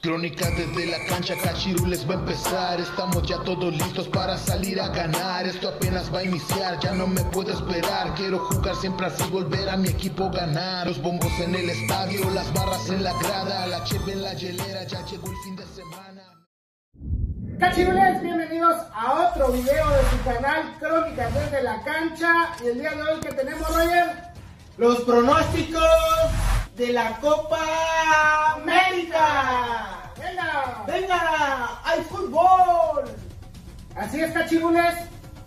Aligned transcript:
Crónica 0.00 0.48
desde 0.50 0.86
la 0.86 1.04
cancha, 1.06 1.34
Cachirules 1.42 2.08
va 2.08 2.14
a 2.14 2.18
empezar. 2.18 2.80
Estamos 2.80 3.22
ya 3.26 3.38
todos 3.38 3.72
listos 3.72 4.06
para 4.08 4.36
salir 4.36 4.80
a 4.80 4.88
ganar. 4.88 5.46
Esto 5.46 5.68
apenas 5.68 6.12
va 6.14 6.20
a 6.20 6.24
iniciar, 6.24 6.78
ya 6.78 6.92
no 6.92 7.06
me 7.06 7.22
puedo 7.24 7.52
esperar. 7.52 8.14
Quiero 8.14 8.38
jugar 8.38 8.76
siempre 8.76 9.06
así, 9.06 9.24
volver 9.30 9.68
a 9.68 9.76
mi 9.76 9.88
equipo 9.88 10.30
ganar. 10.30 10.86
Los 10.86 11.02
bombos 11.02 11.32
en 11.40 11.54
el 11.54 11.68
estadio, 11.68 12.30
las 12.30 12.52
barras 12.54 12.88
en 12.90 13.02
la 13.02 13.12
grada, 13.14 13.66
la 13.66 13.82
cheve 13.84 14.12
en 14.12 14.22
la 14.22 14.34
hielera, 14.34 14.84
ya 14.84 15.04
llegó 15.06 15.30
el 15.30 15.36
fin 15.38 15.56
de 15.56 15.66
semana. 15.66 16.22
Cachirules, 17.58 18.22
bienvenidos 18.22 18.76
a 18.94 19.30
otro 19.30 19.50
video 19.50 19.90
de 19.90 20.10
su 20.10 20.24
canal 20.24 20.76
Crónicas 20.78 21.34
desde 21.34 21.62
la 21.62 21.82
cancha. 21.82 22.32
Y 22.62 22.68
el 22.68 22.78
día 22.78 22.92
de 22.92 23.02
hoy 23.02 23.20
que 23.20 23.32
tenemos, 23.32 23.68
Roger, 23.68 24.32
Los 24.76 25.00
pronósticos 25.00 25.82
de 26.78 26.92
la 26.92 27.18
Copa 27.18 27.58
América. 28.54 30.12
venga. 30.16 30.84
Venga, 30.86 31.80
hay 31.84 32.00
fútbol. 32.02 33.04
Así 33.96 34.20
es, 34.20 34.32
Cachirules. 34.32 34.94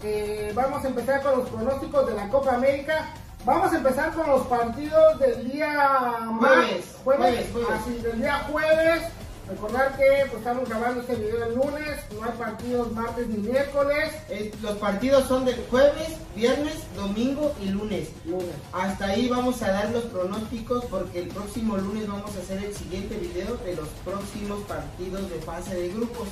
Eh, 0.04 0.52
vamos 0.54 0.84
a 0.84 0.90
empezar 0.90 1.22
con 1.22 1.40
los 1.40 1.50
pronósticos 1.50 2.08
de 2.08 2.16
la 2.16 2.28
Copa 2.28 2.56
América. 2.56 3.06
Vamos 3.46 3.72
a 3.72 3.78
empezar 3.78 4.12
con 4.14 4.28
los 4.28 4.46
partidos 4.48 5.20
del 5.20 5.50
día 5.50 6.20
Jueves, 6.38 6.98
jueves, 7.04 7.50
jueves. 7.54 7.70
Así, 7.80 7.94
del 8.00 8.22
día 8.22 8.46
jueves. 8.52 9.04
Recordar 9.52 9.98
que 9.98 10.28
pues, 10.30 10.38
estamos 10.38 10.70
grabando 10.70 11.02
este 11.02 11.16
video 11.16 11.44
el 11.44 11.56
lunes. 11.56 12.00
No 12.16 12.24
hay 12.24 12.32
partidos 12.38 12.94
martes 12.94 13.28
ni 13.28 13.38
miércoles. 13.50 14.14
Eh, 14.30 14.54
los 14.62 14.78
partidos 14.78 15.28
son 15.28 15.44
del 15.44 15.62
jueves, 15.70 16.16
viernes, 16.34 16.76
domingo 16.96 17.54
y 17.62 17.66
lunes. 17.66 18.08
Lunes. 18.24 18.56
Hasta 18.72 19.08
ahí 19.08 19.28
vamos 19.28 19.62
a 19.62 19.72
dar 19.72 19.90
los 19.90 20.06
pronósticos 20.06 20.86
porque 20.86 21.24
el 21.24 21.28
próximo 21.28 21.76
lunes 21.76 22.08
vamos 22.08 22.34
a 22.34 22.40
hacer 22.40 22.64
el 22.64 22.74
siguiente 22.74 23.18
video 23.18 23.58
de 23.58 23.76
los 23.76 23.90
próximos 24.06 24.62
partidos 24.62 25.30
de 25.30 25.40
fase 25.42 25.76
de 25.76 25.90
grupos. 25.90 26.30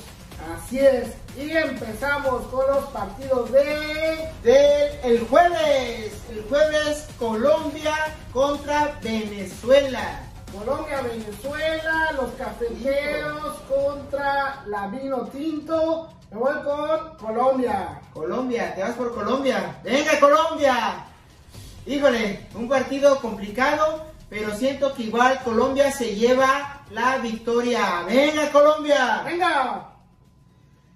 Así 0.56 0.78
es. 0.78 1.08
Y 1.36 1.50
empezamos 1.50 2.46
con 2.46 2.66
los 2.68 2.86
partidos 2.86 3.52
de 3.52 4.30
Del 4.42 5.12
el 5.12 5.20
jueves, 5.28 6.12
el 6.30 6.42
jueves 6.48 7.06
Colombia 7.18 8.16
contra 8.32 8.98
Venezuela. 9.02 10.29
Colombia, 10.52 11.00
Venezuela, 11.02 12.12
los 12.12 12.30
cafeteros 12.32 13.56
contra 13.68 14.62
la 14.66 14.88
vino 14.88 15.26
tinto. 15.28 16.12
Me 16.30 16.38
voy 16.38 16.54
con 16.64 17.16
Colombia. 17.16 18.00
Colombia, 18.12 18.74
te 18.74 18.82
vas 18.82 18.92
por 18.92 19.14
Colombia. 19.14 19.78
Venga 19.84 20.18
Colombia. 20.18 21.04
Híjole, 21.86 22.46
un 22.54 22.68
partido 22.68 23.20
complicado, 23.20 24.06
pero 24.28 24.54
siento 24.54 24.92
que 24.94 25.04
igual 25.04 25.40
Colombia 25.44 25.90
se 25.92 26.14
lleva 26.14 26.82
la 26.90 27.18
victoria. 27.18 28.02
Venga 28.06 28.50
Colombia. 28.50 29.22
Venga. 29.24 29.86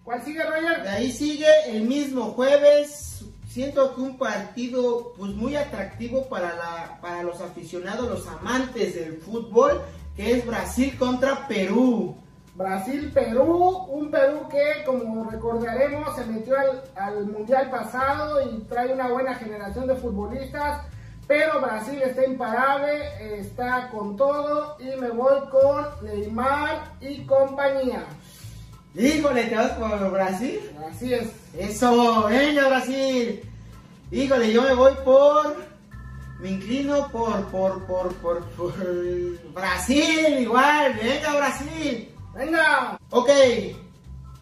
¿Cuál 0.05 0.23
sigue, 0.23 0.41
De 0.41 0.51
Roger? 0.51 0.89
ahí 0.89 1.11
sigue 1.11 1.49
el 1.69 1.83
mismo 1.85 2.33
jueves. 2.33 3.25
Siento 3.55 3.95
que 3.95 4.01
un 4.01 4.19
partido 4.19 5.13
pues 5.17 5.31
muy 5.31 5.55
atractivo 5.55 6.29
para, 6.29 6.57
la, 6.57 6.99
para 7.01 7.23
los 7.23 7.41
aficionados, 7.41 8.09
los 8.09 8.27
amantes 8.27 8.97
del 8.97 9.19
fútbol, 9.19 9.81
que 10.17 10.33
es 10.33 10.45
Brasil 10.45 10.99
contra 10.99 11.47
Perú. 11.47 12.17
Brasil, 12.57 13.13
Perú. 13.15 13.87
Un 13.91 14.11
Perú 14.11 14.49
que, 14.51 14.83
como 14.85 15.31
recordaremos, 15.31 16.17
se 16.17 16.25
metió 16.25 16.57
al, 16.59 16.83
al 16.97 17.27
mundial 17.27 17.71
pasado 17.71 18.43
y 18.43 18.59
trae 18.63 18.93
una 18.93 19.07
buena 19.07 19.37
generación 19.37 19.87
de 19.87 19.95
futbolistas. 19.95 20.81
Pero 21.29 21.61
Brasil 21.61 22.03
está 22.03 22.27
imparable, 22.27 23.39
está 23.39 23.89
con 23.91 24.17
todo 24.17 24.77
y 24.81 25.01
me 25.01 25.11
voy 25.11 25.39
con 25.51 25.87
Neymar 26.03 26.91
y 27.01 27.25
compañía. 27.25 28.05
Híjole, 28.97 29.45
¿te 29.47 29.57
vas 29.57 29.73
por 29.73 30.11
Brasil? 30.13 30.61
Así 30.89 31.13
es. 31.13 31.29
Eso, 31.59 32.27
venga 32.29 32.69
Brasil. 32.69 33.43
Híjole, 34.13 34.53
yo 34.53 34.63
me 34.63 34.75
voy 34.75 34.93
por. 35.05 35.57
Me 36.39 36.51
inclino 36.51 37.09
por, 37.11 37.45
por, 37.47 37.85
por, 37.87 38.15
por, 38.17 38.45
por 38.51 38.75
Brasil, 39.53 40.39
igual. 40.39 40.95
Venga 41.03 41.37
Brasil. 41.37 42.09
Venga. 42.37 42.99
Ok, 43.11 43.31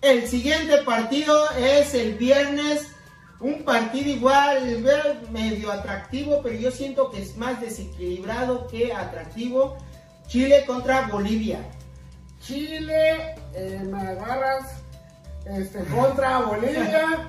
el 0.02 0.28
siguiente 0.28 0.78
partido 0.82 1.50
es 1.52 1.94
el 1.94 2.14
viernes. 2.14 2.88
Un 3.40 3.64
partido 3.64 4.10
igual, 4.10 4.84
medio 5.32 5.72
atractivo, 5.72 6.42
pero 6.42 6.56
yo 6.56 6.70
siento 6.70 7.10
que 7.10 7.22
es 7.22 7.36
más 7.38 7.58
desequilibrado 7.60 8.66
que 8.66 8.92
atractivo. 8.92 9.78
Chile 10.28 10.64
contra 10.66 11.08
Bolivia. 11.08 11.66
Chile, 12.42 13.36
eh, 13.54 13.80
me 13.84 14.00
agarras 14.00 14.82
este, 15.46 15.84
contra 15.84 16.40
Bolivia. 16.40 17.28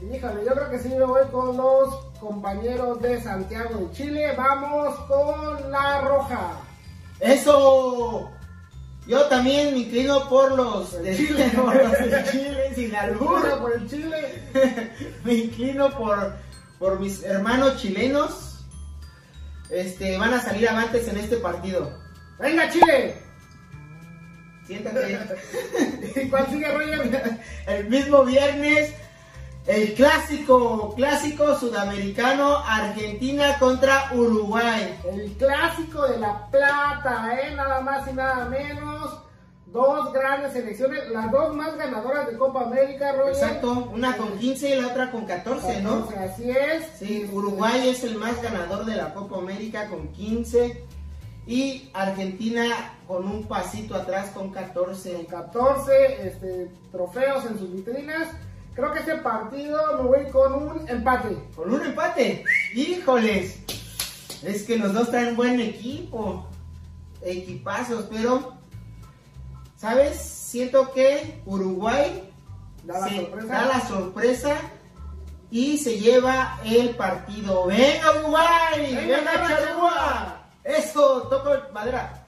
Híjole, 0.00 0.44
yo 0.44 0.52
creo 0.52 0.70
que 0.70 0.78
sí 0.78 0.88
me 0.88 1.04
voy 1.04 1.26
con 1.30 1.56
los 1.56 1.94
compañeros 2.18 3.00
de 3.02 3.20
Santiago 3.22 3.78
de 3.78 3.90
Chile. 3.92 4.34
Vamos 4.36 4.98
con 5.00 5.70
la 5.70 6.00
roja. 6.00 6.52
Eso. 7.20 8.30
Yo 9.06 9.26
también 9.26 9.74
me 9.74 9.80
inclino 9.80 10.26
por 10.30 10.52
los 10.52 11.02
de 11.02 11.14
Chile. 11.14 11.52
por 11.56 11.76
los 11.76 11.92
de 11.92 12.24
Chile, 12.30 12.74
sin 12.74 12.96
albur. 12.96 13.58
Por 13.58 13.72
el 13.74 13.88
Chile. 13.88 14.50
me 15.24 15.34
inclino 15.34 15.90
por, 15.90 16.36
por 16.78 17.00
mis 17.00 17.22
hermanos 17.22 17.76
chilenos. 17.76 18.64
Este, 19.68 20.16
van 20.16 20.32
a 20.32 20.40
salir 20.40 20.68
avantes 20.70 21.06
en 21.08 21.18
este 21.18 21.36
partido. 21.36 21.92
Venga, 22.38 22.70
Chile. 22.70 23.23
Siéntate. 24.66 25.18
¿Y 26.22 26.28
cuál 26.28 26.46
sigue, 26.48 26.72
Roger? 26.72 27.38
El 27.66 27.88
mismo 27.88 28.24
viernes, 28.24 28.94
el 29.66 29.94
clásico, 29.94 30.94
clásico 30.94 31.58
sudamericano, 31.58 32.58
Argentina 32.58 33.58
contra 33.58 34.10
Uruguay. 34.12 35.00
El 35.10 35.32
clásico 35.32 36.06
de 36.06 36.18
la 36.18 36.46
plata, 36.50 37.38
¿eh? 37.40 37.54
Nada 37.54 37.80
más 37.80 38.06
y 38.08 38.12
nada 38.12 38.44
menos. 38.46 39.20
Dos 39.66 40.12
grandes 40.12 40.52
selecciones, 40.52 41.10
las 41.10 41.32
dos 41.32 41.56
más 41.56 41.76
ganadoras 41.76 42.28
de 42.28 42.38
Copa 42.38 42.62
América, 42.62 43.12
Roger. 43.12 43.32
Exacto, 43.32 43.90
una 43.92 44.16
con 44.16 44.38
15 44.38 44.68
y 44.68 44.80
la 44.80 44.86
otra 44.86 45.10
con 45.10 45.24
14, 45.24 45.82
¿no? 45.82 46.06
14, 46.06 46.18
Así 46.18 46.50
es. 46.50 46.86
Sí, 46.98 47.28
Uruguay 47.32 47.88
es 47.88 48.04
el 48.04 48.16
más 48.16 48.40
ganador 48.40 48.84
de 48.84 48.94
la 48.94 49.12
Copa 49.14 49.38
América 49.38 49.88
con 49.88 50.12
15 50.12 50.84
y 51.46 51.90
Argentina 51.92 52.94
con 53.06 53.26
un 53.26 53.44
pasito 53.44 53.94
atrás 53.94 54.30
con 54.30 54.50
14. 54.50 55.26
14 55.26 56.26
este, 56.26 56.70
trofeos 56.90 57.44
en 57.46 57.58
sus 57.58 57.72
vitrinas. 57.72 58.28
Creo 58.74 58.92
que 58.92 59.00
este 59.00 59.16
partido 59.16 60.02
me 60.02 60.08
voy 60.08 60.30
con 60.30 60.54
un 60.54 60.88
empate. 60.88 61.36
Con 61.54 61.72
un 61.72 61.84
empate. 61.84 62.44
Híjoles. 62.74 63.60
Es 64.42 64.64
que 64.64 64.76
los 64.78 64.92
dos 64.92 65.10
traen 65.10 65.36
buen 65.36 65.60
equipo. 65.60 66.46
Equipazos, 67.22 68.06
pero 68.10 68.54
¿sabes? 69.76 70.16
Siento 70.18 70.92
que 70.92 71.40
Uruguay 71.46 72.30
Da 72.84 73.00
la 73.00 73.08
sorpresa. 73.08 73.48
da 73.48 73.64
la 73.66 73.88
sorpresa 73.88 74.56
y 75.50 75.78
se 75.78 75.98
lleva 75.98 76.58
el 76.64 76.90
partido. 76.90 77.66
¡Venga 77.66 78.12
Uruguay! 78.20 78.94
Venga. 78.94 79.24
Charrúa! 79.24 80.43
Eso, 80.64 81.22
toco 81.28 81.50
madera. 81.72 82.26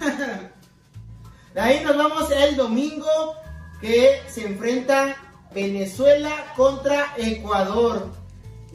De 1.54 1.60
ahí 1.60 1.82
nos 1.82 1.96
vamos 1.96 2.30
el 2.30 2.56
domingo 2.56 3.06
que 3.80 4.20
se 4.28 4.46
enfrenta 4.46 5.16
Venezuela 5.54 6.52
contra 6.54 7.14
Ecuador. 7.16 8.08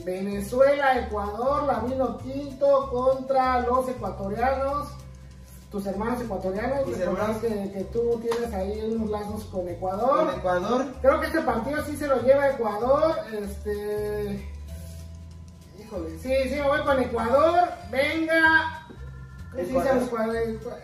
Venezuela, 0.04 1.00
Ecuador, 1.00 1.64
la 1.64 1.80
vino 1.80 2.18
quinto 2.18 2.90
contra 2.90 3.60
los 3.60 3.88
ecuatorianos. 3.88 4.90
Tus 5.70 5.86
hermanos 5.86 6.22
ecuatorianos. 6.22 6.88
Recordar 6.88 7.30
hermanos. 7.30 7.38
que, 7.38 7.72
que 7.72 7.84
tú 7.94 8.20
tienes 8.22 8.54
ahí 8.54 8.94
unos 8.94 9.10
lazos 9.10 9.44
con 9.46 9.68
Ecuador. 9.70 10.26
Con 10.28 10.40
Ecuador. 10.40 10.86
Creo 11.02 11.20
que 11.20 11.28
este 11.28 11.42
partido 11.42 11.86
sí 11.86 11.96
se 11.96 12.08
lo 12.08 12.22
lleva 12.24 12.50
Ecuador. 12.50 13.16
Este. 13.32 14.50
Híjole, 15.80 16.18
sí, 16.20 16.34
sí, 16.50 16.56
me 16.56 16.68
voy 16.68 16.82
con 16.82 17.00
Ecuador. 17.00 17.70
Venga. 17.90 18.51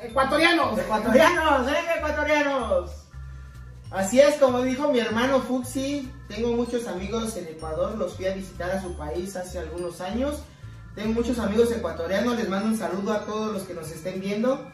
Ecuatorianos. 0.03 0.79
Ecuatorianos, 0.79 1.65
venga 1.65 1.95
ecuatorianos. 1.95 2.91
Así 3.91 4.19
es, 4.19 4.35
como 4.35 4.61
dijo 4.61 4.91
mi 4.91 4.99
hermano 4.99 5.39
Fuxi, 5.39 6.11
tengo 6.27 6.51
muchos 6.53 6.87
amigos 6.87 7.37
en 7.37 7.47
Ecuador, 7.47 7.97
los 7.97 8.15
fui 8.15 8.25
a 8.25 8.33
visitar 8.33 8.69
a 8.69 8.81
su 8.81 8.97
país 8.97 9.35
hace 9.35 9.59
algunos 9.59 10.01
años. 10.01 10.41
Tengo 10.93 11.13
muchos 11.13 11.39
amigos 11.39 11.71
ecuatorianos, 11.71 12.35
les 12.35 12.49
mando 12.49 12.69
un 12.69 12.77
saludo 12.77 13.13
a 13.13 13.25
todos 13.25 13.53
los 13.53 13.63
que 13.63 13.73
nos 13.73 13.89
estén 13.89 14.19
viendo. 14.19 14.69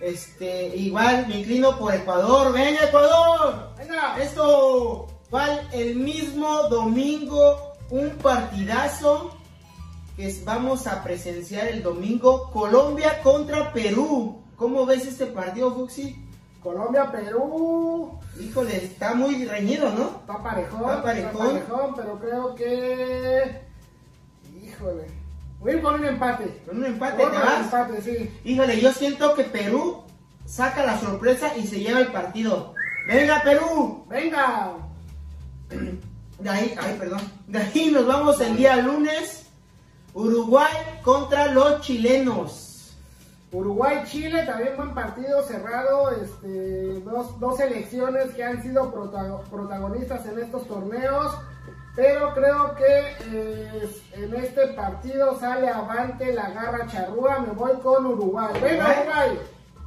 Este, 0.00 0.76
igual 0.76 1.26
me 1.26 1.40
inclino 1.40 1.78
por 1.78 1.94
Ecuador, 1.94 2.52
venga 2.52 2.84
Ecuador. 2.84 3.70
Venga. 3.76 4.16
Esto, 4.20 5.08
igual 5.26 5.68
el 5.72 5.96
mismo 5.96 6.68
domingo, 6.68 7.72
un 7.90 8.10
partidazo 8.10 9.36
que 10.16 10.42
vamos 10.44 10.86
a 10.86 11.02
presenciar 11.02 11.68
el 11.68 11.82
domingo, 11.82 12.50
Colombia 12.52 13.20
contra 13.22 13.72
Perú. 13.72 14.42
¿Cómo 14.56 14.86
ves 14.86 15.06
este 15.06 15.26
partido, 15.26 15.74
Fuxi? 15.74 16.24
Colombia, 16.62 17.10
Perú. 17.10 18.18
Híjole, 18.40 18.76
está 18.76 19.14
muy 19.14 19.44
reñido, 19.44 19.90
¿no? 19.90 20.20
Está 20.20 20.42
parejón. 20.42 20.80
Está 20.80 21.02
parejón. 21.02 21.94
pero 21.96 22.18
creo 22.18 22.54
que. 22.54 23.60
Híjole. 24.62 25.06
Voy 25.60 25.72
a 25.72 25.76
ir 25.76 25.82
con 25.82 25.94
un 25.94 26.04
empate. 26.04 26.62
Con 26.66 26.78
un 26.78 26.84
empate, 26.86 27.16
¿te 27.16 27.24
un 27.26 27.32
vas? 27.32 27.64
empate, 27.64 28.02
sí. 28.02 28.30
Híjole, 28.44 28.80
yo 28.80 28.92
siento 28.92 29.34
que 29.34 29.44
Perú 29.44 30.04
saca 30.46 30.84
la 30.84 30.98
sorpresa 30.98 31.56
y 31.56 31.66
se 31.66 31.80
lleva 31.80 32.00
el 32.00 32.08
partido. 32.08 32.74
¡Venga, 33.06 33.42
Perú! 33.42 34.04
Venga. 34.08 34.72
De 36.38 36.50
ahí, 36.50 36.74
ay, 36.78 36.96
perdón. 36.98 37.20
De 37.46 37.58
ahí 37.58 37.90
nos 37.90 38.06
vamos 38.06 38.40
el 38.40 38.56
día 38.56 38.76
lunes. 38.76 39.43
Uruguay 40.14 40.72
contra 41.02 41.48
los 41.48 41.80
chilenos. 41.80 42.92
Uruguay-Chile, 43.52 44.44
también 44.46 44.76
buen 44.76 44.94
partido 44.94 45.42
cerrado. 45.42 46.10
Este, 46.10 47.00
dos, 47.00 47.38
dos 47.38 47.56
selecciones 47.56 48.32
que 48.34 48.42
han 48.42 48.62
sido 48.62 48.92
protago- 48.92 49.42
protagonistas 49.50 50.26
en 50.26 50.38
estos 50.40 50.66
torneos. 50.66 51.32
Pero 51.96 52.34
creo 52.34 52.74
que 52.74 53.16
eh, 53.32 53.90
en 54.14 54.34
este 54.34 54.68
partido 54.68 55.38
sale 55.38 55.68
avante 55.68 56.32
la 56.32 56.50
garra 56.50 56.86
charrúa. 56.88 57.38
Me 57.40 57.52
voy 57.52 57.72
con 57.82 58.04
Uruguay. 58.06 58.52
Venga, 58.60 58.86
Uruguay. 58.86 58.96
Uruguay. 59.04 59.38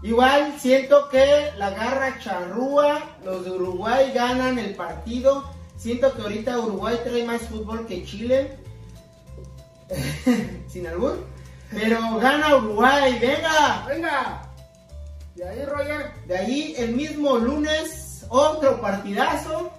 Igual 0.03 0.53
siento 0.59 1.09
que 1.09 1.51
la 1.57 1.71
garra 1.71 2.18
charrúa, 2.19 3.00
los 3.25 3.44
de 3.44 3.51
Uruguay 3.51 4.12
ganan 4.13 4.57
el 4.59 4.75
partido. 4.75 5.44
Siento 5.75 6.13
que 6.13 6.21
ahorita 6.21 6.59
Uruguay 6.59 6.97
trae 7.03 7.25
más 7.25 7.41
fútbol 7.41 7.85
que 7.85 8.06
Chile. 8.06 8.57
Sin 10.68 10.88
albur. 10.88 11.25
Pero 11.72 12.18
gana 12.19 12.56
Uruguay, 12.56 13.18
venga. 13.19 13.86
Venga. 13.88 14.42
Y 15.36 15.42
ahí, 15.42 15.66
Roger. 15.66 16.12
De 16.25 16.38
ahí 16.38 16.75
el 16.78 16.95
mismo 16.95 17.38
lunes, 17.38 18.25
otro 18.30 18.81
partidazo. 18.81 19.72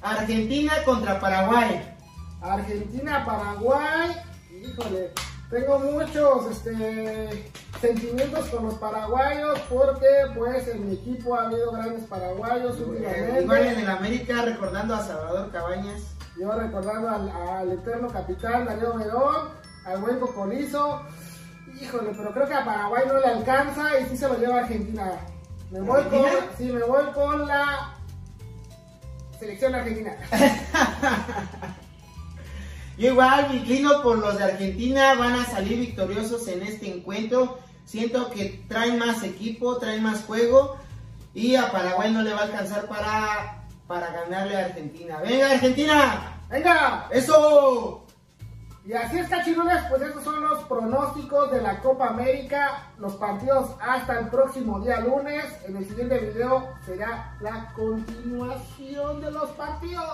Argentina 0.00 0.72
contra 0.84 1.20
Paraguay. 1.20 1.96
Argentina, 2.40 3.24
Paraguay. 3.24 4.16
Híjole, 4.50 5.12
tengo 5.50 5.78
muchos 5.78 6.50
este, 6.50 7.50
sentimientos 7.80 8.46
con 8.48 8.64
los 8.64 8.74
paraguayos 8.74 9.58
porque 9.68 10.06
pues 10.34 10.66
en 10.68 10.88
mi 10.88 10.94
equipo 10.94 11.34
ha 11.34 11.44
habido 11.44 11.72
grandes 11.72 12.04
paraguayos 12.04 12.78
últimamente. 12.80 13.42
Igual 13.42 13.66
en 13.66 13.78
el 13.80 13.90
América 13.90 14.42
recordando 14.42 14.94
a 14.94 15.06
Salvador 15.06 15.50
Cabañas. 15.52 16.14
Yo 16.38 16.52
recordando 16.52 17.08
al, 17.08 17.30
al 17.30 17.72
eterno 17.72 18.08
capitán 18.08 18.64
Darío 18.64 18.94
Verón, 18.94 19.48
al 19.84 20.00
buen 20.00 20.18
Cocolizo. 20.18 21.02
Híjole, 21.80 22.12
pero 22.16 22.32
creo 22.32 22.48
que 22.48 22.54
a 22.54 22.64
Paraguay 22.64 23.04
no 23.06 23.18
le 23.18 23.26
alcanza 23.26 24.00
y 24.00 24.06
sí 24.06 24.16
se 24.16 24.28
lo 24.28 24.38
lleva 24.38 24.56
a 24.56 24.60
Argentina. 24.60 25.12
Me 25.70 25.80
voy 25.80 26.02
con, 26.04 26.24
sí, 26.58 26.64
me 26.64 26.82
voy 26.82 27.04
con 27.14 27.46
la 27.46 27.94
selección 29.38 29.74
argentina. 29.74 30.16
Yo 32.98 33.08
igual 33.08 33.48
me 33.48 33.56
inclino 33.56 34.02
por 34.02 34.18
los 34.18 34.36
de 34.36 34.44
Argentina, 34.44 35.14
van 35.14 35.34
a 35.34 35.46
salir 35.46 35.78
victoriosos 35.78 36.46
en 36.48 36.62
este 36.62 36.94
encuentro. 36.94 37.58
Siento 37.86 38.30
que 38.30 38.64
traen 38.68 38.98
más 38.98 39.22
equipo, 39.22 39.78
traen 39.78 40.02
más 40.02 40.24
juego 40.24 40.76
y 41.34 41.56
a 41.56 41.72
Paraguay 41.72 42.12
no 42.12 42.22
le 42.22 42.32
va 42.32 42.40
a 42.40 42.44
alcanzar 42.44 42.86
para, 42.86 43.61
para 43.92 44.10
ganarle 44.10 44.56
a 44.56 44.64
Argentina. 44.64 45.18
¡Venga, 45.22 45.50
Argentina! 45.50 46.32
¡Venga! 46.48 47.08
¡Eso! 47.10 48.06
Y 48.86 48.94
así 48.94 49.18
es, 49.18 49.28
cachirules, 49.28 49.84
pues 49.90 50.00
estos 50.00 50.24
son 50.24 50.42
los 50.42 50.64
pronósticos 50.64 51.50
de 51.52 51.60
la 51.60 51.78
Copa 51.80 52.08
América, 52.08 52.86
los 52.96 53.16
partidos 53.16 53.72
hasta 53.82 54.18
el 54.18 54.28
próximo 54.28 54.80
día 54.80 55.00
lunes. 55.00 55.44
En 55.68 55.76
el 55.76 55.86
siguiente 55.86 56.18
video 56.20 56.70
será 56.86 57.36
la 57.42 57.70
continuación 57.76 59.20
de 59.20 59.30
los 59.30 59.50
partidos. 59.50 60.06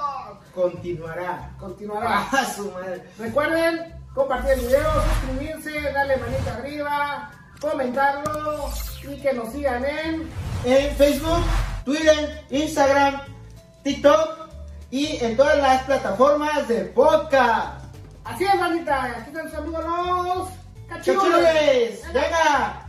Continuará. 0.53 1.49
Continuará. 1.61 2.27
¡Ah, 2.33 2.45
su 2.45 2.73
madre! 2.73 3.05
Recuerden 3.17 3.95
compartir 4.13 4.55
el 4.55 4.61
video, 4.67 4.91
suscribirse, 5.21 5.93
darle 5.93 6.17
manita 6.17 6.55
arriba, 6.57 7.31
comentarlo 7.61 8.71
y 9.09 9.21
que 9.23 9.33
nos 9.35 9.53
sigan 9.53 9.85
en 9.85 10.29
En 10.65 10.97
Facebook, 10.97 11.45
Twitter, 11.85 12.45
Instagram, 12.51 13.38
TikTok 13.83 14.49
y 14.91 15.23
en 15.25 15.37
todas 15.37 15.59
las 15.59 15.83
plataformas 15.85 16.69
de 16.69 16.85
podcast. 16.87 17.85
Así 18.25 18.45
es, 18.45 18.59
bandita. 18.59 19.05
Aquí 19.05 19.31
están 19.31 19.49
sus 19.49 19.59
amigos 19.59 19.85
los. 19.85 20.49
¡Cachules! 20.89 22.03
¡Venga! 22.13 22.88